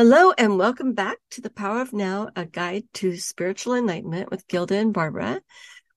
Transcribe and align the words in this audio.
Hello 0.00 0.32
and 0.38 0.56
welcome 0.56 0.94
back 0.94 1.18
to 1.32 1.42
The 1.42 1.50
Power 1.50 1.82
of 1.82 1.92
Now, 1.92 2.30
a 2.34 2.46
guide 2.46 2.84
to 2.94 3.18
spiritual 3.18 3.74
enlightenment 3.74 4.30
with 4.30 4.48
Gilda 4.48 4.76
and 4.76 4.94
Barbara. 4.94 5.42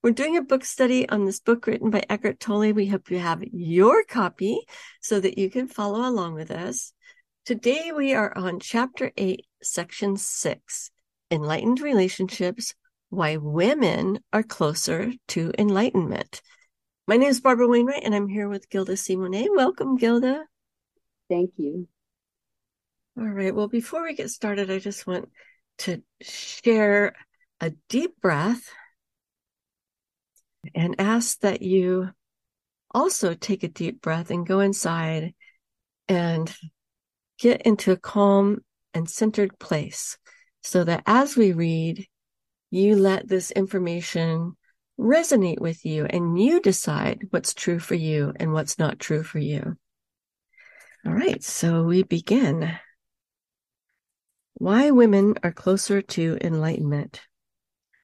We're 0.02 0.10
doing 0.10 0.36
a 0.36 0.42
book 0.42 0.66
study 0.66 1.08
on 1.08 1.24
this 1.24 1.40
book 1.40 1.66
written 1.66 1.88
by 1.88 2.02
Eckhart 2.10 2.38
Tolle. 2.38 2.74
We 2.74 2.86
hope 2.86 3.10
you 3.10 3.18
have 3.18 3.42
your 3.42 4.04
copy 4.04 4.60
so 5.00 5.20
that 5.20 5.38
you 5.38 5.48
can 5.48 5.68
follow 5.68 6.06
along 6.06 6.34
with 6.34 6.50
us. 6.50 6.92
Today 7.46 7.92
we 7.96 8.12
are 8.12 8.36
on 8.36 8.60
chapter 8.60 9.10
8, 9.16 9.46
section 9.62 10.18
6, 10.18 10.90
Enlightened 11.30 11.80
Relationships, 11.80 12.74
Why 13.08 13.38
Women 13.38 14.18
Are 14.34 14.42
Closer 14.42 15.12
to 15.28 15.50
Enlightenment. 15.58 16.42
My 17.08 17.16
name 17.16 17.30
is 17.30 17.40
Barbara 17.40 17.68
Wainwright 17.68 18.04
and 18.04 18.14
I'm 18.14 18.28
here 18.28 18.50
with 18.50 18.68
Gilda 18.68 18.98
Simonet. 18.98 19.46
Welcome, 19.48 19.96
Gilda. 19.96 20.44
Thank 21.30 21.52
you. 21.56 21.88
All 23.16 23.28
right. 23.28 23.54
Well, 23.54 23.68
before 23.68 24.02
we 24.02 24.14
get 24.14 24.30
started, 24.30 24.70
I 24.70 24.78
just 24.78 25.06
want 25.06 25.28
to 25.78 26.02
share 26.20 27.14
a 27.60 27.70
deep 27.88 28.20
breath 28.20 28.68
and 30.74 30.96
ask 30.98 31.38
that 31.40 31.62
you 31.62 32.10
also 32.92 33.34
take 33.34 33.62
a 33.62 33.68
deep 33.68 34.00
breath 34.00 34.30
and 34.30 34.46
go 34.46 34.60
inside 34.60 35.34
and 36.08 36.54
get 37.38 37.62
into 37.62 37.92
a 37.92 37.96
calm 37.96 38.58
and 38.92 39.08
centered 39.08 39.58
place 39.58 40.18
so 40.62 40.82
that 40.84 41.02
as 41.06 41.36
we 41.36 41.52
read, 41.52 42.06
you 42.70 42.96
let 42.96 43.28
this 43.28 43.50
information 43.52 44.56
resonate 44.98 45.60
with 45.60 45.84
you 45.84 46.04
and 46.06 46.40
you 46.40 46.60
decide 46.60 47.26
what's 47.30 47.54
true 47.54 47.78
for 47.78 47.94
you 47.94 48.32
and 48.36 48.52
what's 48.52 48.78
not 48.78 48.98
true 48.98 49.22
for 49.22 49.38
you. 49.38 49.76
All 51.06 51.12
right. 51.12 51.42
So 51.42 51.82
we 51.84 52.02
begin. 52.02 52.76
Why 54.54 54.90
women 54.90 55.34
are 55.42 55.52
closer 55.52 56.00
to 56.00 56.38
enlightenment. 56.40 57.22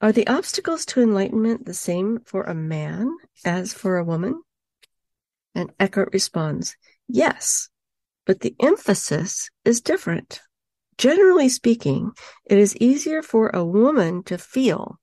Are 0.01 0.13
the 0.13 0.27
obstacles 0.27 0.85
to 0.87 1.01
enlightenment 1.01 1.65
the 1.65 1.75
same 1.75 2.21
for 2.25 2.43
a 2.43 2.55
man 2.55 3.17
as 3.45 3.73
for 3.73 3.97
a 3.97 4.05
woman? 4.05 4.43
And 5.55 5.73
Eckhart 5.79 6.11
responds, 6.13 6.77
yes, 7.07 7.69
but 8.27 8.41
the 8.41 8.55
emphasis 8.61 9.51
is 9.65 9.81
different. 9.81 10.41
Generally 10.99 11.51
speaking, 11.51 12.13
it 12.45 12.59
is 12.59 12.77
easier 12.79 13.23
for 13.23 13.51
a 13.51 13.65
woman 13.65 14.23
to 14.25 14.37
feel 14.37 14.99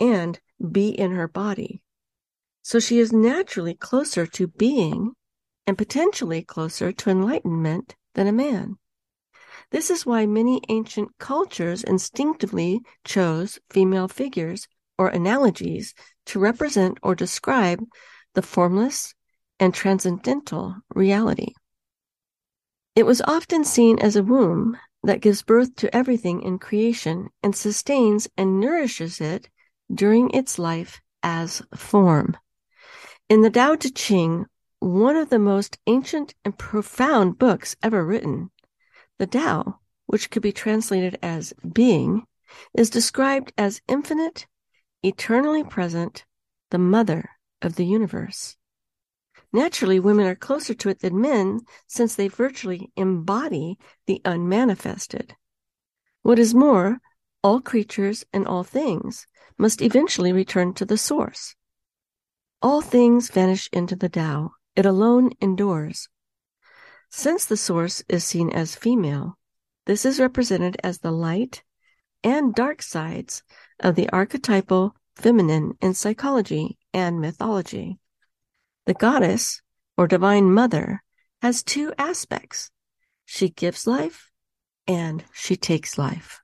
and 0.00 0.38
be 0.72 0.88
in 0.88 1.12
her 1.12 1.28
body. 1.28 1.82
So 2.62 2.80
she 2.80 2.98
is 2.98 3.12
naturally 3.12 3.74
closer 3.74 4.26
to 4.26 4.48
being 4.48 5.12
and 5.66 5.78
potentially 5.78 6.42
closer 6.42 6.92
to 6.92 7.10
enlightenment 7.10 7.94
than 8.14 8.26
a 8.26 8.32
man. 8.32 8.78
This 9.76 9.90
is 9.90 10.06
why 10.06 10.24
many 10.24 10.62
ancient 10.70 11.10
cultures 11.18 11.84
instinctively 11.84 12.80
chose 13.04 13.58
female 13.68 14.08
figures 14.08 14.68
or 14.96 15.08
analogies 15.08 15.92
to 16.24 16.38
represent 16.38 16.96
or 17.02 17.14
describe 17.14 17.84
the 18.32 18.40
formless 18.40 19.14
and 19.60 19.74
transcendental 19.74 20.76
reality. 20.94 21.52
It 22.94 23.04
was 23.04 23.20
often 23.20 23.64
seen 23.64 23.98
as 23.98 24.16
a 24.16 24.22
womb 24.22 24.78
that 25.02 25.20
gives 25.20 25.42
birth 25.42 25.76
to 25.76 25.94
everything 25.94 26.40
in 26.40 26.58
creation 26.58 27.28
and 27.42 27.54
sustains 27.54 28.28
and 28.34 28.58
nourishes 28.58 29.20
it 29.20 29.50
during 29.94 30.30
its 30.30 30.58
life 30.58 31.02
as 31.22 31.60
form. 31.74 32.34
In 33.28 33.42
the 33.42 33.50
Tao 33.50 33.74
Te 33.74 33.90
Ching, 33.90 34.46
one 34.78 35.16
of 35.16 35.28
the 35.28 35.38
most 35.38 35.76
ancient 35.86 36.34
and 36.46 36.56
profound 36.56 37.36
books 37.38 37.76
ever 37.82 38.02
written, 38.02 38.50
the 39.18 39.26
Tao, 39.26 39.80
which 40.06 40.30
could 40.30 40.42
be 40.42 40.52
translated 40.52 41.18
as 41.22 41.52
being, 41.72 42.26
is 42.74 42.90
described 42.90 43.52
as 43.58 43.80
infinite, 43.88 44.46
eternally 45.02 45.64
present, 45.64 46.24
the 46.70 46.78
mother 46.78 47.30
of 47.62 47.76
the 47.76 47.86
universe. 47.86 48.56
Naturally, 49.52 50.00
women 50.00 50.26
are 50.26 50.34
closer 50.34 50.74
to 50.74 50.88
it 50.88 51.00
than 51.00 51.20
men 51.20 51.60
since 51.86 52.14
they 52.14 52.28
virtually 52.28 52.92
embody 52.96 53.78
the 54.06 54.20
unmanifested. 54.24 55.34
What 56.22 56.38
is 56.38 56.54
more, 56.54 56.98
all 57.42 57.60
creatures 57.60 58.24
and 58.32 58.46
all 58.46 58.64
things 58.64 59.26
must 59.56 59.80
eventually 59.80 60.32
return 60.32 60.74
to 60.74 60.84
the 60.84 60.98
source. 60.98 61.54
All 62.60 62.80
things 62.80 63.30
vanish 63.30 63.68
into 63.72 63.94
the 63.94 64.08
Tao. 64.08 64.52
It 64.74 64.84
alone 64.84 65.30
endures. 65.40 66.08
Since 67.08 67.46
the 67.46 67.56
source 67.56 68.02
is 68.08 68.24
seen 68.24 68.50
as 68.50 68.76
female, 68.76 69.38
this 69.86 70.04
is 70.04 70.20
represented 70.20 70.76
as 70.82 70.98
the 70.98 71.12
light 71.12 71.62
and 72.22 72.54
dark 72.54 72.82
sides 72.82 73.42
of 73.80 73.94
the 73.94 74.08
archetypal 74.10 74.94
feminine 75.14 75.74
in 75.80 75.94
psychology 75.94 76.78
and 76.92 77.20
mythology. 77.20 77.98
The 78.86 78.94
goddess, 78.94 79.62
or 79.96 80.06
divine 80.06 80.52
mother, 80.52 81.02
has 81.42 81.62
two 81.62 81.92
aspects. 81.98 82.70
She 83.24 83.48
gives 83.48 83.86
life 83.86 84.30
and 84.86 85.24
she 85.32 85.56
takes 85.56 85.98
life. 85.98 86.40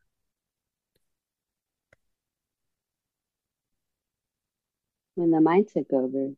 When 5.14 5.30
the 5.30 5.40
mind 5.40 5.68
took 5.72 5.92
over, 5.92 6.32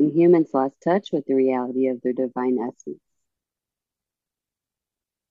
and 0.00 0.16
humans 0.16 0.48
lost 0.54 0.74
touch 0.82 1.12
with 1.12 1.26
the 1.26 1.34
reality 1.34 1.88
of 1.88 2.00
their 2.00 2.14
divine 2.14 2.58
essence. 2.58 2.98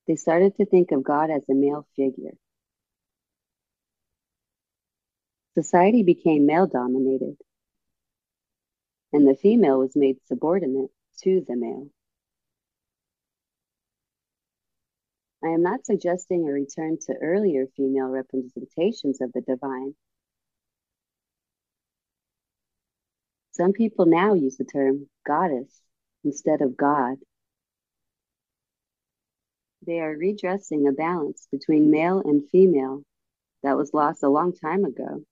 They 0.07 0.15
started 0.15 0.55
to 0.57 0.65
think 0.65 0.91
of 0.91 1.03
God 1.03 1.31
as 1.31 1.41
a 1.49 1.55
male 1.55 1.87
figure. 1.95 2.37
Society 5.55 6.03
became 6.03 6.45
male 6.45 6.67
dominated, 6.67 7.35
and 9.11 9.27
the 9.27 9.35
female 9.35 9.79
was 9.79 9.95
made 9.95 10.17
subordinate 10.27 10.91
to 11.23 11.43
the 11.47 11.55
male. 11.55 11.87
I 15.43 15.47
am 15.47 15.63
not 15.63 15.85
suggesting 15.85 16.47
a 16.47 16.51
return 16.51 16.99
to 17.07 17.15
earlier 17.15 17.65
female 17.75 18.09
representations 18.09 19.19
of 19.19 19.33
the 19.33 19.41
divine 19.41 19.95
Some 23.59 23.73
people 23.73 24.05
now 24.05 24.35
use 24.35 24.55
the 24.55 24.63
term 24.63 25.09
goddess 25.27 25.81
instead 26.23 26.61
of 26.61 26.77
God. 26.77 27.17
They 29.85 29.99
are 29.99 30.15
redressing 30.15 30.87
a 30.87 30.93
balance 30.93 31.45
between 31.51 31.91
male 31.91 32.21
and 32.23 32.49
female 32.51 33.03
that 33.61 33.75
was 33.75 33.93
lost 33.93 34.23
a 34.23 34.29
long 34.29 34.53
time 34.53 34.85
ago. 34.85 35.25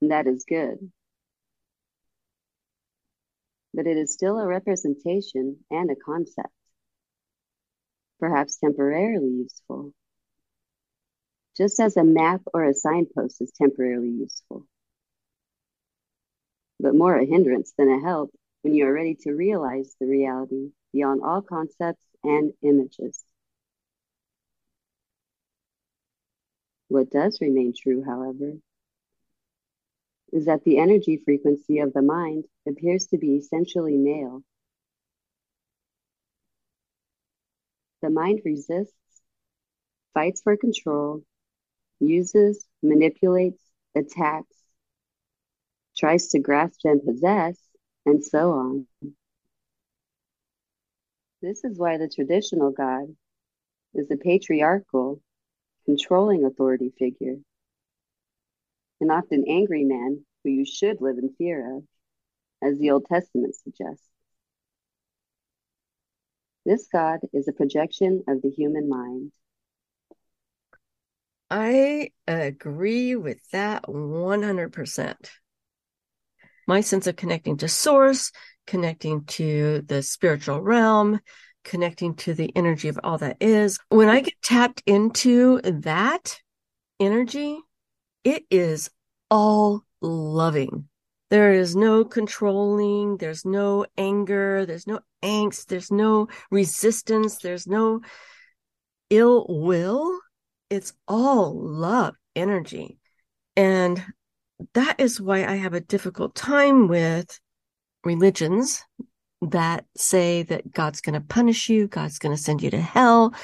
And 0.00 0.10
that 0.10 0.26
is 0.26 0.44
good. 0.48 0.90
But 3.72 3.86
it 3.86 3.96
is 3.96 4.12
still 4.12 4.36
a 4.36 4.46
representation 4.48 5.58
and 5.70 5.92
a 5.92 5.94
concept, 5.94 6.52
perhaps 8.18 8.56
temporarily 8.56 9.28
useful, 9.28 9.92
just 11.56 11.78
as 11.78 11.96
a 11.96 12.02
map 12.02 12.40
or 12.52 12.64
a 12.64 12.74
signpost 12.74 13.40
is 13.40 13.52
temporarily 13.52 14.08
useful 14.08 14.66
but 16.80 16.94
more 16.94 17.16
a 17.16 17.24
hindrance 17.26 17.72
than 17.76 17.90
a 17.90 18.00
help 18.00 18.32
when 18.62 18.74
you 18.74 18.86
are 18.86 18.92
ready 18.92 19.14
to 19.14 19.32
realize 19.32 19.94
the 20.00 20.06
reality 20.06 20.72
beyond 20.92 21.22
all 21.22 21.42
concepts 21.42 22.04
and 22.24 22.52
images. 22.62 23.24
What 26.88 27.10
does 27.10 27.40
remain 27.40 27.72
true, 27.76 28.02
however, 28.02 28.54
is 30.32 30.46
that 30.46 30.64
the 30.64 30.78
energy 30.78 31.16
frequency 31.24 31.78
of 31.78 31.92
the 31.92 32.02
mind 32.02 32.44
appears 32.66 33.06
to 33.08 33.18
be 33.18 33.36
essentially 33.36 33.96
male. 33.96 34.42
The 38.02 38.10
mind 38.10 38.42
resists, 38.44 38.94
fights 40.14 40.42
for 40.42 40.56
control, 40.56 41.22
uses, 42.00 42.66
manipulates, 42.82 43.62
attacks, 43.94 44.59
tries 46.00 46.28
to 46.28 46.38
grasp 46.38 46.80
and 46.84 47.04
possess, 47.04 47.58
and 48.06 48.24
so 48.24 48.52
on. 48.52 48.86
This 51.42 51.62
is 51.62 51.78
why 51.78 51.98
the 51.98 52.08
traditional 52.08 52.70
God 52.70 53.14
is 53.94 54.10
a 54.10 54.16
patriarchal, 54.16 55.20
controlling 55.84 56.44
authority 56.46 56.90
figure, 56.98 57.36
an 59.02 59.10
often 59.10 59.44
angry 59.46 59.84
man 59.84 60.24
who 60.42 60.50
you 60.50 60.64
should 60.64 61.02
live 61.02 61.18
in 61.18 61.34
fear 61.36 61.76
of, 61.76 61.82
as 62.62 62.78
the 62.78 62.92
Old 62.92 63.04
Testament 63.04 63.54
suggests. 63.54 64.06
This 66.64 66.88
God 66.90 67.20
is 67.34 67.46
a 67.46 67.52
projection 67.52 68.24
of 68.26 68.40
the 68.40 68.50
human 68.50 68.88
mind. 68.88 69.32
I 71.50 72.10
agree 72.28 73.16
with 73.16 73.38
that 73.50 73.82
100% 73.82 75.30
my 76.70 76.80
sense 76.80 77.08
of 77.08 77.16
connecting 77.16 77.56
to 77.56 77.66
source, 77.66 78.30
connecting 78.64 79.24
to 79.24 79.82
the 79.88 80.04
spiritual 80.04 80.62
realm, 80.62 81.18
connecting 81.64 82.14
to 82.14 82.32
the 82.32 82.52
energy 82.54 82.86
of 82.86 83.00
all 83.02 83.18
that 83.18 83.36
is. 83.40 83.76
When 83.88 84.08
I 84.08 84.20
get 84.20 84.40
tapped 84.40 84.80
into 84.86 85.60
that 85.62 86.38
energy, 87.00 87.58
it 88.22 88.44
is 88.52 88.88
all 89.32 89.82
loving. 90.00 90.88
There 91.30 91.52
is 91.52 91.74
no 91.74 92.04
controlling. 92.04 93.16
There's 93.16 93.44
no 93.44 93.84
anger. 93.98 94.64
There's 94.64 94.86
no 94.86 95.00
angst. 95.24 95.66
There's 95.66 95.90
no 95.90 96.28
resistance. 96.52 97.38
There's 97.38 97.66
no 97.66 98.00
ill 99.10 99.44
will. 99.48 100.20
It's 100.70 100.92
all 101.08 101.52
love 101.60 102.14
energy. 102.36 103.00
And 103.56 104.00
that 104.74 104.96
is 104.98 105.20
why 105.20 105.44
I 105.44 105.56
have 105.56 105.74
a 105.74 105.80
difficult 105.80 106.34
time 106.34 106.88
with 106.88 107.38
religions 108.04 108.82
that 109.42 109.86
say 109.96 110.42
that 110.44 110.72
God's 110.72 111.00
going 111.00 111.14
to 111.14 111.26
punish 111.26 111.68
you, 111.68 111.86
God's 111.86 112.18
going 112.18 112.36
to 112.36 112.42
send 112.42 112.62
you 112.62 112.70
to 112.70 112.80
hell, 112.80 113.34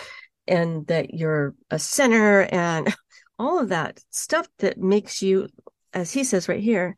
and 0.46 0.86
that 0.88 1.14
you're 1.14 1.54
a 1.70 1.78
sinner, 1.78 2.42
and 2.42 2.94
all 3.38 3.58
of 3.58 3.70
that 3.70 4.00
stuff 4.10 4.48
that 4.58 4.78
makes 4.78 5.22
you, 5.22 5.48
as 5.92 6.12
he 6.12 6.24
says 6.24 6.48
right 6.48 6.62
here, 6.62 6.96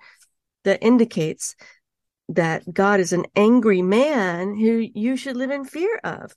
that 0.64 0.82
indicates 0.82 1.54
that 2.28 2.62
God 2.72 3.00
is 3.00 3.12
an 3.12 3.24
angry 3.36 3.82
man 3.82 4.54
who 4.54 4.86
you 4.94 5.16
should 5.16 5.36
live 5.36 5.50
in 5.50 5.64
fear 5.64 5.98
of. 6.04 6.34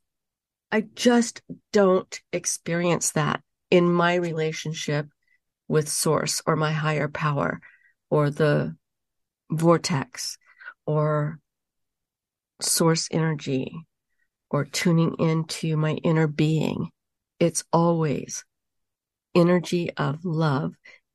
I 0.71 0.81
just 0.95 1.41
don't 1.73 2.21
experience 2.31 3.11
that 3.11 3.41
in 3.69 3.91
my 3.91 4.15
relationship 4.15 5.07
with 5.67 5.89
source 5.89 6.41
or 6.45 6.55
my 6.55 6.71
higher 6.71 7.07
power 7.07 7.59
or 8.11 8.29
the 8.29 8.75
vortex 9.49 10.37
or 10.85 11.39
source 12.61 13.07
energy 13.11 13.73
or 14.51 14.65
tuning 14.65 15.15
into 15.17 15.75
my 15.77 15.93
inner 15.93 16.27
being. 16.27 16.89
It's 17.39 17.63
always 17.73 18.45
energy 19.33 19.91
of 19.97 20.23
love 20.25 20.73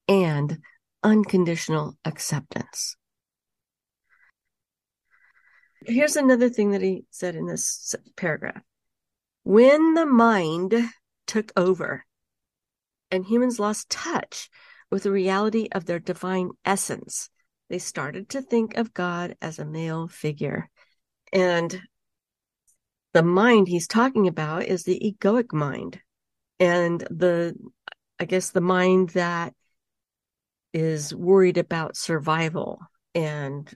and 0.08 0.58
unconditional 1.02 1.96
acceptance. 2.04 2.96
Here's 5.84 6.16
another 6.16 6.48
thing 6.48 6.72
that 6.72 6.82
he 6.82 7.04
said 7.10 7.37
in 7.37 7.46
this 7.46 7.94
paragraph. 8.16 8.62
When 9.44 9.94
the 9.94 10.06
mind 10.06 10.75
took 11.26 11.52
over 11.56 12.04
and 13.10 13.25
humans 13.25 13.60
lost 13.60 13.88
touch 13.90 14.48
with 14.90 15.04
the 15.04 15.10
reality 15.10 15.68
of 15.72 15.84
their 15.84 15.98
divine 15.98 16.50
essence, 16.64 17.28
they 17.68 17.78
started 17.78 18.28
to 18.30 18.42
think 18.42 18.76
of 18.76 18.94
God 18.94 19.36
as 19.42 19.58
a 19.58 19.64
male 19.64 20.08
figure. 20.08 20.68
And 21.32 21.80
the 23.12 23.22
mind 23.22 23.68
he's 23.68 23.88
talking 23.88 24.28
about 24.28 24.64
is 24.64 24.84
the 24.84 25.00
egoic 25.00 25.52
mind. 25.52 26.00
And 26.60 27.00
the, 27.10 27.54
I 28.18 28.24
guess, 28.24 28.50
the 28.50 28.60
mind 28.60 29.10
that 29.10 29.54
is 30.72 31.14
worried 31.14 31.58
about 31.58 31.96
survival 31.96 32.80
and 33.14 33.72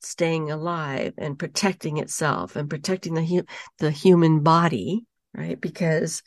staying 0.00 0.50
alive 0.50 1.14
and 1.18 1.38
protecting 1.38 1.98
itself 1.98 2.56
and 2.56 2.68
protecting 2.68 3.14
the 3.14 3.24
hu- 3.24 3.44
the 3.78 3.90
human 3.90 4.42
body, 4.42 5.04
right? 5.34 5.60
Because 5.60 6.22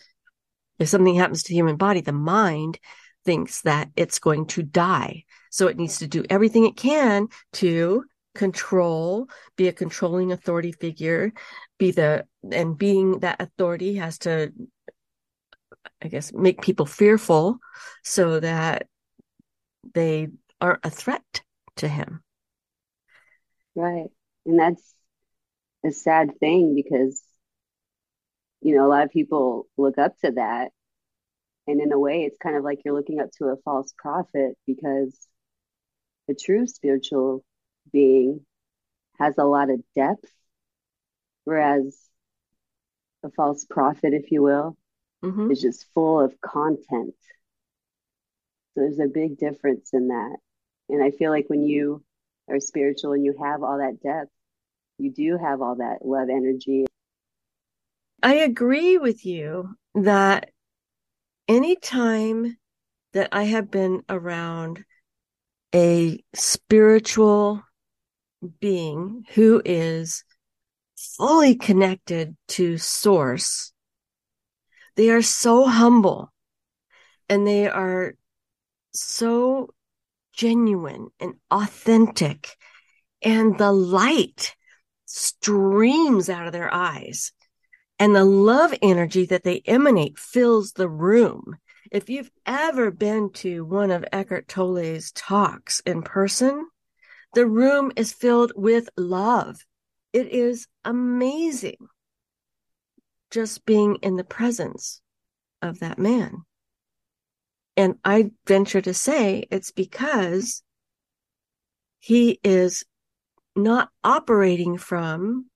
if 0.80 0.88
something 0.88 1.15
happens 1.15 1.44
to 1.44 1.50
the 1.50 1.56
human 1.57 1.77
body, 1.77 2.01
the 2.01 2.12
mind 2.12 2.80
thinks 3.28 3.62
that 3.64 3.90
it's 3.98 4.20
going 4.20 4.46
to 4.46 4.64
die. 4.64 5.26
So 5.52 5.68
it 5.68 5.76
needs 5.76 6.00
to 6.00 6.08
do 6.08 6.24
everything 6.30 6.66
it 6.66 6.78
can 6.78 7.28
to 7.54 8.06
control, 8.34 9.28
be 9.58 9.68
a 9.68 9.74
controlling 9.74 10.32
authority 10.32 10.72
figure, 10.72 11.34
be 11.78 11.92
the, 11.92 12.26
and 12.54 12.78
being 12.78 13.20
that 13.20 13.42
authority 13.42 13.96
has 13.96 14.18
to, 14.20 14.54
I 16.02 16.08
guess, 16.08 16.32
make 16.32 16.62
people 16.62 16.86
fearful 16.86 17.60
so 18.02 18.40
that 18.40 18.88
they 19.94 20.30
aren't 20.62 20.86
a 20.86 20.90
threat 20.90 21.42
to 21.76 21.90
him. 21.90 22.24
Right. 23.76 24.08
And 24.46 24.58
that's 24.58 24.96
a 25.86 25.92
sad 25.92 26.40
thing 26.40 26.76
because, 26.76 27.22
you 28.62 28.74
know, 28.74 28.88
a 28.88 28.90
lot 28.90 29.04
of 29.04 29.12
people 29.12 29.68
look 29.76 29.98
up 29.98 30.18
to 30.20 30.32
that. 30.32 30.70
And 31.68 31.81
in 31.81 31.92
a 31.92 32.00
way, 32.00 32.24
it's 32.24 32.38
kind 32.38 32.56
of 32.56 32.64
like 32.64 32.80
you're 32.84 32.94
looking 32.94 33.19
up 33.19 33.30
to 33.38 33.46
a 33.48 33.58
false 33.58 33.94
prophet 33.98 34.58
because 34.66 35.18
a 36.30 36.34
true 36.34 36.66
spiritual 36.66 37.44
being 37.92 38.46
has 39.19 39.38
a 39.38 39.44
lot 39.44 39.69
of 39.69 39.81
depth, 39.96 40.31
whereas 41.44 41.98
a 43.24 43.30
false 43.31 43.66
prophet, 43.66 44.14
if 44.14 44.31
you 44.31 44.42
will, 44.42 44.78
mm-hmm. 45.24 45.52
is 45.52 45.62
just 45.62 45.88
full 45.94 46.22
of 46.22 46.40
content. 46.40 47.16
So 48.74 48.81
there's 48.81 49.00
a 49.00 49.08
big 49.08 49.38
difference 49.38 49.90
in 49.94 50.10
that. 50.10 50.38
And 50.90 51.04
I 51.04 51.12
feel 51.12 51.31
like 51.31 51.46
when 51.48 51.64
you 51.64 52.04
are 52.50 52.60
spiritual 52.60 53.14
and 53.14 53.25
you 53.25 53.36
have 53.42 53.64
all 53.64 53.80
that 53.80 54.02
depth, 54.02 54.31
you 55.00 55.12
do 55.12 55.38
have 55.38 55.62
all 55.62 55.75
that 55.75 56.06
love 56.06 56.30
energy. 56.30 56.86
I 58.24 58.36
agree 58.36 58.98
with 58.98 59.25
you 59.25 59.75
that 59.96 60.52
anytime 61.48 62.58
that 63.14 63.30
I 63.32 63.44
have 63.44 63.72
been 63.72 64.04
around 64.10 64.84
a 65.74 66.24
spiritual 66.34 67.64
being 68.60 69.26
who 69.34 69.62
is 69.66 70.24
fully 70.96 71.56
connected 71.56 72.36
to 72.50 72.78
source, 72.78 73.72
they 74.96 75.10
are 75.10 75.22
so 75.22 75.66
humble 75.66 76.32
and 77.30 77.46
they 77.46 77.68
are 77.68 78.16
so 78.94 79.70
genuine 80.34 81.10
and 81.20 81.34
authentic 81.52 82.56
and 83.22 83.58
the 83.58 83.72
light 83.72 84.56
streams 85.06 86.30
out 86.30 86.48
of 86.48 86.54
their 86.54 86.74
eyes 86.74 87.32
and 88.00 88.16
the 88.16 88.26
love 88.26 88.74
energy 88.82 89.26
that 89.26 89.44
they 89.44 89.62
emanate 89.66 90.20
fills 90.20 90.74
the 90.74 90.90
room. 90.90 91.58
If 91.92 92.10
you've 92.10 92.32
ever 92.46 92.92
been 92.92 93.32
to 93.36 93.64
one 93.66 93.92
of 93.92 94.06
Eckhart 94.12 94.48
Tolle's 94.48 95.12
talks 95.12 95.80
in 95.82 96.04
person, 96.04 96.68
the 97.34 97.48
room 97.48 97.92
is 97.96 98.14
filled 98.14 98.52
with 98.56 98.90
love. 98.98 99.66
It 100.14 100.28
is 100.28 100.68
amazing 100.83 101.88
just 103.31 103.66
being 103.66 103.95
in 104.02 104.16
the 104.16 104.24
presence 104.24 105.02
of 105.62 105.80
that 105.80 106.00
man. 106.00 106.44
And 107.76 107.95
I 108.04 108.31
venture 108.48 108.81
to 108.81 108.94
say 108.94 109.45
it's 109.52 109.71
because 109.71 110.64
he 112.00 112.40
is 112.44 112.83
not 113.56 113.90
operating 114.04 114.78
from 114.78 115.48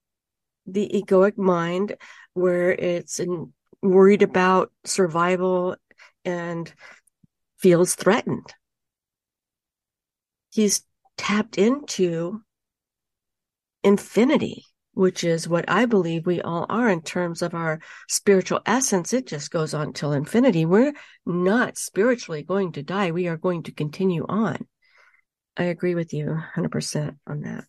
the 0.65 0.89
egoic 0.93 1.37
mind 1.37 1.95
where 2.33 2.71
it's 2.71 3.19
in, 3.19 3.53
worried 3.81 4.21
about 4.21 4.71
survival 4.85 5.75
and 6.23 6.71
feels 7.59 7.95
threatened. 7.95 8.53
He's 10.51 10.83
tapped 11.17 11.57
into 11.57 12.41
infinity 13.83 14.65
which 14.93 15.23
is 15.23 15.47
what 15.47 15.65
I 15.69 15.85
believe 15.85 16.25
we 16.25 16.41
all 16.41 16.65
are 16.69 16.89
in 16.89 17.01
terms 17.01 17.41
of 17.41 17.53
our 17.53 17.79
spiritual 18.07 18.61
essence. 18.65 19.13
It 19.13 19.25
just 19.25 19.51
goes 19.51 19.73
on 19.73 19.93
till 19.93 20.13
infinity. 20.13 20.65
We're 20.65 20.93
not 21.25 21.77
spiritually 21.77 22.43
going 22.43 22.73
to 22.73 22.83
die. 22.83 23.11
We 23.11 23.27
are 23.27 23.37
going 23.37 23.63
to 23.63 23.71
continue 23.71 24.25
on. 24.27 24.67
I 25.57 25.63
agree 25.65 25.95
with 25.95 26.13
you 26.13 26.37
100% 26.55 27.17
on 27.27 27.41
that. 27.41 27.65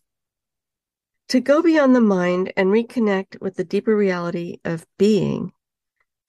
To 1.29 1.39
go 1.39 1.61
beyond 1.61 1.95
the 1.95 2.01
mind 2.01 2.53
and 2.55 2.69
reconnect 2.69 3.41
with 3.41 3.55
the 3.55 3.63
deeper 3.63 3.95
reality 3.95 4.57
of 4.63 4.85
being, 4.97 5.51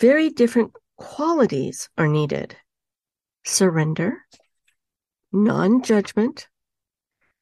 very 0.01 0.31
different 0.31 0.73
qualities 0.97 1.89
are 1.99 2.09
needed 2.09 2.57
surrender, 3.45 4.25
non 5.33 5.83
judgment, 5.83 6.49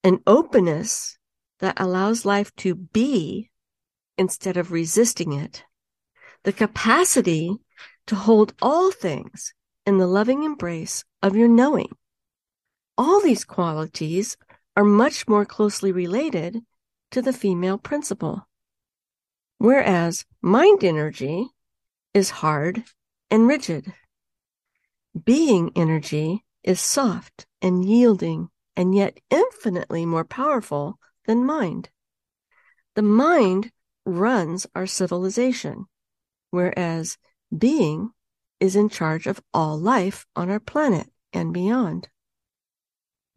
an 0.03 0.21
openness 0.27 1.19
that 1.61 1.81
allows 1.81 2.25
life 2.25 2.55
to 2.57 2.75
be 2.75 3.51
instead 4.19 4.57
of 4.57 4.73
resisting 4.73 5.33
it, 5.33 5.65
the 6.43 6.53
capacity 6.53 7.57
to 8.07 8.17
hold 8.17 8.53
all 8.61 8.91
things 8.91 9.55
in 9.87 9.99
the 9.99 10.07
loving 10.07 10.43
embrace 10.43 11.05
of 11.23 11.37
your 11.37 11.49
knowing. 11.49 11.91
All 12.99 13.21
these 13.21 13.45
qualities 13.45 14.37
are 14.77 14.85
much 14.85 15.29
more 15.29 15.45
closely 15.45 15.93
related 15.93 16.59
to 17.13 17.23
the 17.23 17.33
female 17.33 17.79
principle, 17.79 18.49
whereas 19.59 20.25
mind 20.41 20.83
energy 20.83 21.47
is 22.13 22.31
hard 22.31 22.83
and 23.31 23.47
rigid. 23.47 23.93
Being 25.25 25.73
energy 25.77 26.45
is 26.63 26.81
soft 26.81 27.47
and 27.61 27.85
yielding 27.85 28.49
and 28.77 28.95
yet 28.95 29.19
infinitely 29.31 30.07
more 30.07 30.25
powerful 30.25 30.99
than 31.27 31.45
mind. 31.45 31.91
The 32.95 33.03
mind 33.03 33.71
runs 34.05 34.67
our 34.75 34.87
civilization, 34.87 35.87
whereas 36.51 37.19
being 37.57 38.11
is 38.59 38.75
in 38.75 38.89
charge 38.89 39.27
of 39.27 39.43
all 39.53 39.79
life 39.79 40.27
on 40.35 40.51
our 40.51 40.61
planet 40.61 41.09
and 41.33 41.53
beyond. 41.53 42.09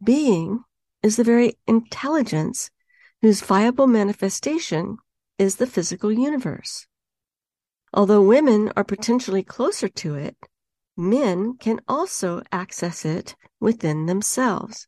Being 0.02 0.64
is 1.02 1.16
the 1.16 1.24
very 1.24 1.58
intelligence 1.66 2.70
whose 3.22 3.40
viable 3.40 3.86
manifestation 3.86 4.98
is 5.38 5.56
the 5.56 5.66
physical 5.66 6.12
universe. 6.12 6.86
Although 7.92 8.22
women 8.22 8.72
are 8.76 8.84
potentially 8.84 9.42
closer 9.42 9.88
to 9.88 10.14
it, 10.14 10.36
men 10.96 11.56
can 11.58 11.80
also 11.88 12.42
access 12.52 13.04
it 13.04 13.36
within 13.60 14.06
themselves. 14.06 14.86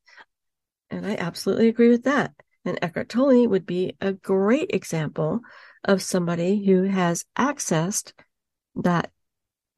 And 0.91 1.07
I 1.07 1.17
absolutely 1.17 1.69
agree 1.69 1.91
with 1.91 2.05
that. 2.05 2.33
And 2.65 2.79
Eckhart 2.83 3.09
Tolle 3.09 3.49
would 3.49 3.67
be 3.67 3.97
a 4.01 4.13
great 4.13 4.71
example 4.75 5.41
of 5.85 6.03
somebody 6.03 6.65
who 6.65 6.83
has 6.83 7.25
accessed 7.39 8.13
that 8.75 9.11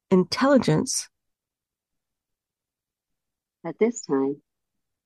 intelligence. 0.09 1.07
At 3.63 3.77
this 3.79 4.01
time, 4.01 4.41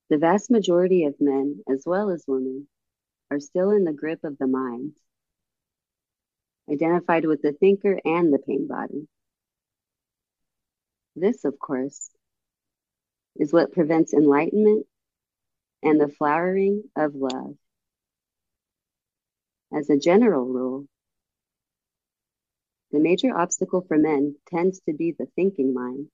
the 0.10 0.18
vast 0.18 0.50
majority 0.50 1.04
of 1.04 1.16
men, 1.20 1.62
as 1.70 1.84
well 1.86 2.10
as 2.10 2.24
women, 2.28 2.68
are 3.32 3.40
still 3.40 3.72
in 3.72 3.84
the 3.84 3.94
grip 3.94 4.24
of 4.24 4.38
the 4.38 4.48
mind, 4.48 4.94
identified 6.72 7.26
with 7.26 7.42
the 7.42 7.54
thinker 7.54 8.00
and 8.06 8.34
the 8.34 8.40
pain 8.40 8.68
body. 8.68 9.08
This, 11.16 11.46
of 11.46 11.58
course, 11.60 12.10
is 13.38 13.54
what 13.54 13.72
prevents 13.72 14.14
enlightenment 14.14 14.86
and 15.84 16.00
the 16.00 16.08
flowering 16.08 16.84
of 16.96 17.16
love. 17.16 17.56
As 19.74 19.90
a 19.90 19.98
general 19.98 20.46
rule, 20.46 20.86
the 22.92 23.00
major 23.00 23.36
obstacle 23.36 23.82
for 23.82 23.98
men 23.98 24.36
tends 24.48 24.80
to 24.82 24.94
be 24.94 25.12
the 25.12 25.28
thinking 25.36 25.74
mind, 25.74 26.08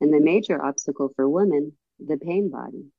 and 0.00 0.12
the 0.12 0.20
major 0.20 0.62
obstacle 0.62 1.12
for 1.16 1.28
women, 1.28 1.72
the 1.98 2.16
pain 2.16 2.50
body. 2.50 2.92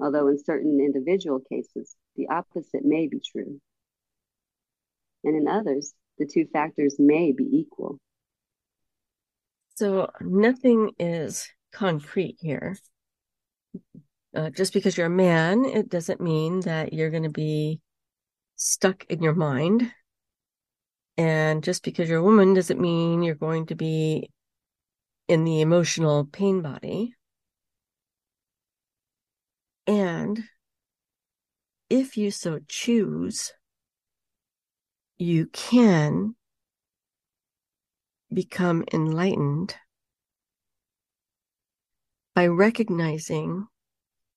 Although 0.00 0.28
in 0.28 0.42
certain 0.42 0.80
individual 0.80 1.40
cases, 1.40 1.96
the 2.16 2.28
opposite 2.28 2.84
may 2.84 3.08
be 3.08 3.20
true. 3.20 3.60
And 5.24 5.36
in 5.36 5.48
others, 5.48 5.92
the 6.18 6.26
two 6.26 6.46
factors 6.52 6.96
may 6.98 7.32
be 7.32 7.44
equal. 7.44 7.98
So 9.76 10.10
nothing 10.20 10.92
is 10.98 11.48
concrete 11.72 12.36
here. 12.40 12.76
Uh, 14.34 14.50
just 14.50 14.72
because 14.72 14.96
you're 14.96 15.06
a 15.06 15.10
man, 15.10 15.64
it 15.64 15.88
doesn't 15.88 16.20
mean 16.20 16.60
that 16.60 16.92
you're 16.92 17.10
going 17.10 17.22
to 17.24 17.30
be 17.30 17.80
stuck 18.56 19.04
in 19.08 19.22
your 19.22 19.34
mind. 19.34 19.90
And 21.16 21.64
just 21.64 21.82
because 21.82 22.08
you're 22.08 22.20
a 22.20 22.22
woman 22.22 22.54
doesn't 22.54 22.80
mean 22.80 23.22
you're 23.22 23.34
going 23.34 23.66
to 23.66 23.74
be 23.74 24.30
in 25.28 25.44
the 25.44 25.60
emotional 25.60 26.24
pain 26.24 26.62
body. 26.62 27.14
And 29.88 30.44
if 31.88 32.18
you 32.18 32.30
so 32.30 32.60
choose, 32.68 33.54
you 35.16 35.46
can 35.46 36.36
become 38.32 38.84
enlightened 38.92 39.74
by 42.34 42.48
recognizing 42.48 43.66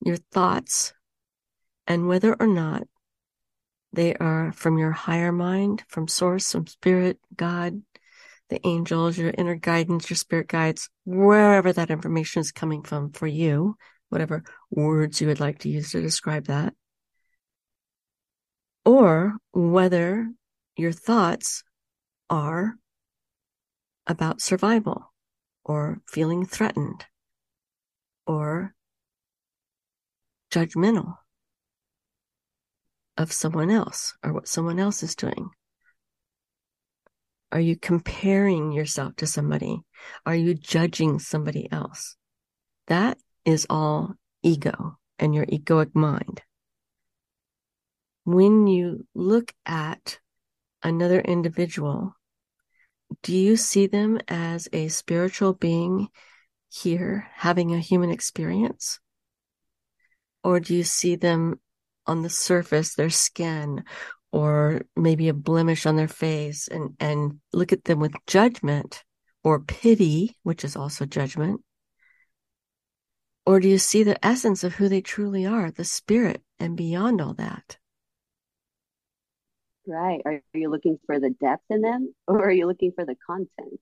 your 0.06 0.16
thoughts 0.16 0.94
and 1.86 2.08
whether 2.08 2.34
or 2.40 2.48
not 2.48 2.84
they 3.92 4.16
are 4.16 4.54
from 4.54 4.78
your 4.78 4.92
higher 4.92 5.34
mind, 5.34 5.84
from 5.90 6.08
source, 6.08 6.50
from 6.54 6.66
spirit, 6.66 7.20
God, 7.36 7.82
the 8.50 8.66
angels, 8.66 9.18
your 9.18 9.34
inner 9.38 9.56
guidance, 9.56 10.10
your 10.10 10.16
spirit 10.16 10.48
guides, 10.48 10.90
wherever 11.04 11.74
that 11.74 11.92
information 11.92 12.40
is 12.40 12.54
coming 12.54 12.84
from 12.84 13.12
for 13.12 13.28
you, 13.28 13.76
whatever 14.12 14.44
words 14.70 15.22
you 15.22 15.28
would 15.28 15.40
like 15.40 15.60
to 15.60 15.70
use 15.70 15.92
to 15.92 16.02
describe 16.02 16.48
that. 16.48 16.74
Or 18.84 19.38
whether 19.54 20.30
your 20.76 20.92
thoughts 20.92 21.64
are 22.30 22.76
about 24.06 24.42
survival 24.42 25.14
or 25.64 26.02
feeling 26.08 26.46
threatened 26.46 27.06
or 28.28 28.74
judgmental 30.52 31.16
of 33.18 33.32
someone 33.32 33.70
else 33.70 34.14
or 34.24 34.34
what 34.34 34.48
someone 34.48 34.80
else 34.80 35.04
is 35.04 35.16
doing. 35.16 35.50
Are 37.54 37.60
you 37.60 37.78
comparing 37.78 38.74
yourself 38.74 39.16
to 39.18 39.28
somebody? 39.28 39.80
Are 40.26 40.36
you 40.36 40.54
judging 40.54 41.20
somebody 41.20 41.72
else? 41.72 42.18
That 42.88 43.18
is 43.46 43.68
all 43.70 44.16
ego 44.44 44.98
and 45.20 45.34
your 45.36 45.46
egoic 45.46 45.94
mind. 45.96 46.42
When 48.24 48.68
you 48.68 49.08
look 49.14 49.54
at 49.66 50.20
another 50.84 51.20
individual 51.20 52.16
do 53.24 53.36
you 53.36 53.58
see 53.58 53.88
them 53.88 54.20
as 54.28 54.68
a 54.72 54.88
spiritual 54.88 55.54
being 55.54 56.08
here 56.72 57.28
having 57.36 57.74
a 57.74 57.80
human 57.80 58.12
experience? 58.12 59.00
Or 60.44 60.60
do 60.60 60.76
you 60.76 60.84
see 60.84 61.16
them 61.16 61.60
on 62.08 62.24
the 62.24 62.30
surface, 62.30 62.96
their 62.96 63.10
skin, 63.10 63.84
or 64.32 64.82
maybe 64.96 65.28
a 65.28 65.34
blemish 65.34 65.86
on 65.86 65.98
their 65.98 66.08
face 66.08 66.68
and, 66.68 66.96
and 67.00 67.40
look 67.54 67.74
at 67.74 67.84
them 67.84 68.00
with 68.00 68.14
judgment 68.26 69.04
or 69.44 69.60
pity, 69.60 70.38
which 70.44 70.64
is 70.64 70.76
also 70.76 71.06
judgment? 71.06 71.62
Or 73.46 73.60
do 73.60 73.68
you 73.68 73.78
see 73.78 74.04
the 74.04 74.24
essence 74.26 74.64
of 74.64 74.76
who 74.76 74.88
they 74.88 75.02
truly 75.02 75.46
are, 75.46 75.72
the 75.72 75.84
spirit, 75.84 76.42
and 76.60 76.78
beyond 76.78 77.22
all 77.22 77.34
that? 77.36 77.78
Right. 79.88 80.22
Are 80.26 80.42
you 80.54 80.70
looking 80.70 81.00
for 81.06 81.20
the 81.20 81.32
depth 81.32 81.64
in 81.70 81.82
them 81.82 82.14
or 82.28 82.46
are 82.46 82.52
you 82.52 82.68
looking 82.68 82.92
for 82.94 83.04
the 83.04 83.16
content? 83.26 83.80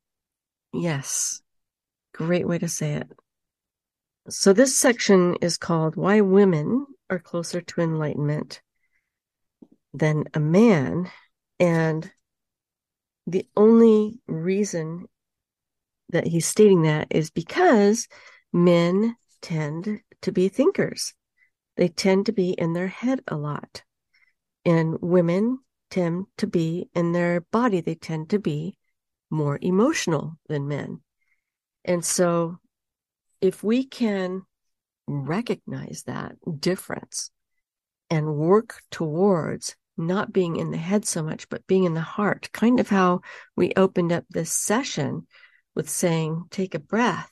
Yes. 0.74 1.42
Great 2.14 2.48
way 2.48 2.58
to 2.58 2.68
say 2.68 2.94
it. 2.94 3.12
So 4.30 4.54
this 4.54 4.78
section 4.78 5.36
is 5.42 5.58
called 5.58 5.96
Why 5.96 6.22
Women 6.22 6.86
Are 7.10 7.20
Closer 7.20 7.62
to 7.62 7.82
Enlightenment 7.82 8.62
Than 9.94 10.26
a 10.34 10.40
Man. 10.40 11.12
And 11.60 12.10
the 13.28 13.46
only 13.58 14.20
reason 14.28 15.06
that 16.10 16.28
he's 16.28 16.46
stating 16.46 16.84
that 16.84 17.08
is 17.10 17.30
because 17.30 18.08
men 18.54 19.16
tend 19.42 20.02
to 20.22 20.32
be 20.32 20.50
thinkers. 20.50 21.14
They 21.78 21.88
tend 21.88 22.26
to 22.26 22.32
be 22.32 22.52
in 22.52 22.74
their 22.74 22.88
head 22.88 23.22
a 23.28 23.36
lot. 23.36 23.84
And 24.66 24.98
women 25.02 25.60
tend 25.90 26.26
to 26.38 26.48
be 26.48 26.90
in 26.94 27.14
their 27.14 27.42
body, 27.42 27.82
they 27.82 27.96
tend 27.96 28.30
to 28.32 28.40
be 28.40 28.76
more 29.30 29.58
emotional 29.62 30.38
than 30.48 30.68
men. 30.68 31.02
And 31.86 32.04
so 32.04 32.58
if 33.42 33.64
we 33.64 33.86
can 33.86 34.44
recognize 35.08 36.04
that 36.06 36.34
difference 36.60 37.32
and 38.10 38.36
work 38.36 38.82
towards 38.92 39.76
not 39.98 40.34
being 40.34 40.56
in 40.56 40.72
the 40.72 40.78
head 40.78 41.06
so 41.06 41.24
much, 41.24 41.50
but 41.50 41.68
being 41.68 41.84
in 41.84 41.94
the 41.94 42.02
heart, 42.02 42.50
kind 42.54 42.80
of 42.80 42.90
how 42.90 43.22
we 43.56 43.74
opened 43.76 44.12
up 44.12 44.24
this 44.30 44.52
session 44.52 45.28
with 45.76 45.90
saying, 45.90 46.46
take 46.50 46.76
a 46.76 46.80
breath 46.80 47.30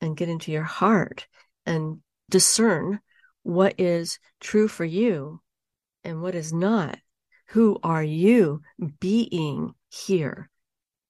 and 0.00 0.16
get 0.16 0.28
into 0.28 0.52
your 0.52 0.64
heart 0.64 1.26
and 1.66 1.98
discern 2.30 3.00
what 3.42 3.74
is 3.78 4.18
true 4.40 4.68
for 4.68 4.84
you 4.84 5.40
and 6.04 6.22
what 6.22 6.34
is 6.34 6.52
not. 6.52 6.98
Who 7.48 7.78
are 7.82 8.02
you 8.02 8.62
being 9.00 9.72
here? 9.88 10.50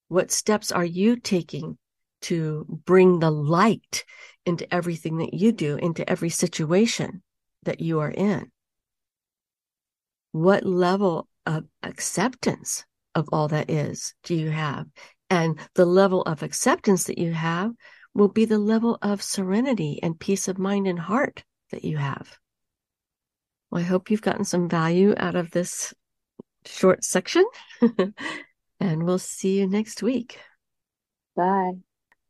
What 0.08 0.30
steps 0.30 0.70
are 0.72 0.84
you 0.84 1.16
taking 1.16 1.78
to 2.22 2.64
bring 2.84 3.18
the 3.18 3.30
light 3.30 4.04
into 4.46 4.72
everything 4.72 5.18
that 5.18 5.34
you 5.34 5.52
do, 5.52 5.76
into 5.76 6.08
every 6.08 6.30
situation 6.30 7.22
that 7.64 7.80
you 7.80 8.00
are 8.00 8.10
in? 8.10 8.50
What 10.32 10.64
level 10.64 11.28
of 11.44 11.64
acceptance 11.82 12.84
of 13.14 13.28
all 13.32 13.48
that 13.48 13.70
is 13.70 14.14
do 14.22 14.34
you 14.34 14.50
have? 14.50 14.86
And 15.30 15.58
the 15.74 15.86
level 15.86 16.22
of 16.22 16.42
acceptance 16.42 17.04
that 17.04 17.18
you 17.18 17.32
have 17.32 17.72
will 18.18 18.28
be 18.28 18.44
the 18.44 18.58
level 18.58 18.98
of 19.00 19.22
serenity 19.22 19.98
and 20.02 20.18
peace 20.18 20.48
of 20.48 20.58
mind 20.58 20.86
and 20.86 20.98
heart 20.98 21.44
that 21.70 21.84
you 21.84 21.96
have. 21.96 22.38
Well, 23.70 23.80
I 23.80 23.84
hope 23.84 24.10
you've 24.10 24.22
gotten 24.22 24.44
some 24.44 24.68
value 24.68 25.14
out 25.16 25.36
of 25.36 25.52
this 25.52 25.94
short 26.64 27.04
section, 27.04 27.44
and 28.80 29.04
we'll 29.04 29.18
see 29.18 29.60
you 29.60 29.66
next 29.66 30.02
week. 30.02 30.40
Bye. 31.36 31.74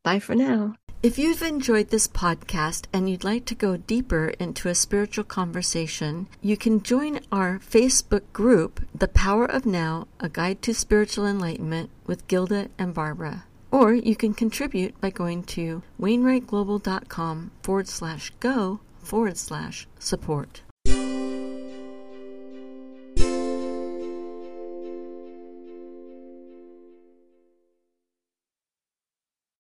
Bye 0.03 0.19
for 0.19 0.35
now. 0.35 0.75
If 1.01 1.17
you've 1.17 1.43
enjoyed 1.43 1.91
this 1.91 2.09
podcast 2.09 2.87
and 2.93 3.09
you'd 3.09 3.23
like 3.23 3.45
to 3.47 3.55
go 3.55 3.77
deeper 3.77 4.31
into 4.41 4.69
a 4.69 4.75
spiritual 4.75 5.23
conversation, 5.23 6.27
you 6.43 6.57
can 6.57 6.83
join 6.83 7.21
our 7.31 7.61
Facebook 7.61 8.33
group, 8.33 8.85
The 8.93 9.07
Power 9.07 9.45
of 9.45 9.65
Now 9.65 10.09
A 10.19 10.29
Guide 10.29 10.61
to 10.63 10.75
Spiritual 10.75 11.25
Enlightenment, 11.25 11.91
with 12.05 12.27
Gilda 12.27 12.71
and 12.79 12.93
Barbara. 12.93 13.45
Or 13.71 13.93
you 13.93 14.17
can 14.17 14.35
contribute 14.35 15.01
by 15.01 15.11
going 15.11 15.43
to 15.45 15.83
wainwrightglobal.com 16.01 17.51
forward 17.63 17.89
slash 17.89 18.33
go 18.41 18.81
forward 19.01 19.37
slash 19.37 19.87
support. 19.99 20.63